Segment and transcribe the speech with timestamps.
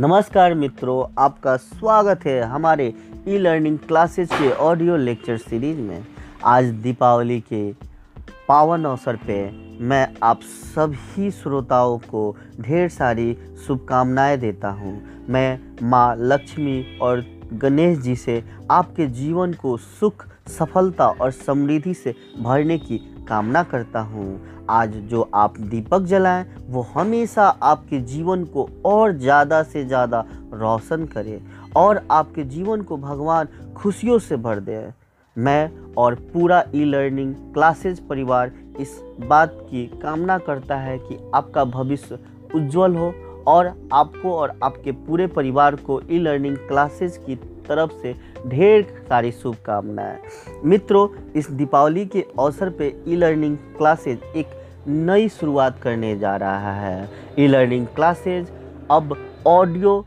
[0.00, 2.86] नमस्कार मित्रों, आपका स्वागत है हमारे
[3.28, 6.04] ई लर्निंग क्लासेस के ऑडियो लेक्चर सीरीज़ में
[6.46, 7.72] आज दीपावली के
[8.48, 9.38] पावन अवसर पे
[9.80, 14.94] मैं आप सभी श्रोताओं को ढेर सारी शुभकामनाएँ देता हूँ।
[15.28, 20.26] मैं माँ लक्ष्मी और गणेश जी से आपके जीवन को सुख,
[20.58, 26.82] सफलता और समृद्धि से भरने की कामना करता हूँ। आज जो आप दीपक जलाएँ, वो
[26.94, 30.24] हमेशा आपके जीवन को और ज़्यादा से ज़्यादा
[30.54, 31.40] रोशन करे
[31.76, 34.80] और आपके जीवन को भगवान खुशियों से भर दे।
[35.36, 41.64] मैं और पूरा ई लर्निंग क्लासेज परिवार इस बात की कामना करता है कि आपका
[41.66, 42.18] भविष्य
[42.54, 43.12] उज्जवल हो
[43.46, 47.34] और आपको और आपके पूरे परिवार को ई लर्निंग क्लासेज की
[47.68, 48.14] तरफ़ से
[48.46, 50.18] ढेर सारी शुभकामनाएँ।
[50.64, 54.56] मित्रों, इस दीपावली के अवसर पे ई लर्निंग क्लासेज एक
[54.88, 57.08] नई शुरुआत करने जा रहा है।
[57.38, 58.46] ई लर्निंग क्लासेज
[58.90, 60.04] अब ऑडियो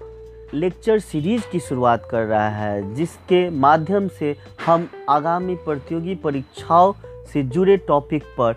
[0.54, 6.94] लेक्चर सीरीज़ की शुरुआत कर रहा है, जिसके माध्यम से हम आगामी प्रतियोगी परीक्षाओं
[7.34, 8.56] से जुड़े टॉपिक पर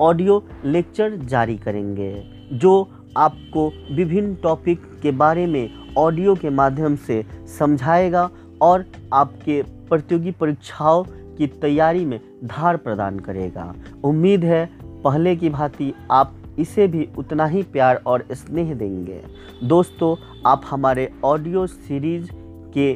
[0.00, 2.12] ऑडियो लेक्चर जारी करेंगे,
[2.52, 7.24] जो आपको विभिन्न टॉपिक के बारे में ऑडियो के माध्यम से
[7.58, 8.28] समझाएगा
[8.62, 11.04] और आपके प्रतियोगी परीक्षाओं
[11.38, 13.72] की तैयारी में धार प्रदान करेगा।
[14.04, 14.64] उम्मीद है,
[15.04, 19.20] पहले की भांति आप इसे भी उतना ही प्यार और स्नेह देंगे।
[19.64, 20.16] दोस्तों,
[20.46, 22.30] आप हमारे ऑडियो सीरीज़
[22.76, 22.92] के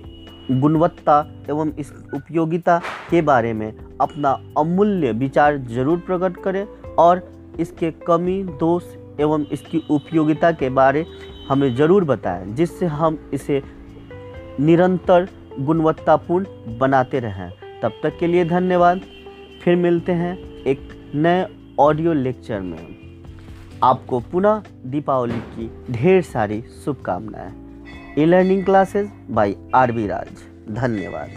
[0.53, 1.19] गुणवत्ता
[1.51, 2.79] एवं इस उपयोगिता
[3.11, 6.65] के बारे में अपना अमूल्य विचार ज़रूर प्रकट करें
[6.99, 7.23] और
[7.61, 8.85] इसके कमी, दोष
[9.21, 11.05] एवं इसकी उपयोगिता के बारे
[11.51, 13.63] हमें ज़रूर बताएँ, जिससे हम इसे
[14.61, 15.29] निरंतर
[15.61, 17.51] गुणवत्तापूर्ण बनाते रहें।
[17.83, 19.01] तब तक के लिए धन्यवाद।
[19.65, 21.47] फिर मिलते हैं एक नए
[21.81, 22.79] ऑडियो लेक्चर में।
[23.83, 27.53] आपको पुनः दीपावली की ढेर सारी शुभकामनाएँ।
[28.19, 31.31] E learning classes by R B Raj धन्यवाद।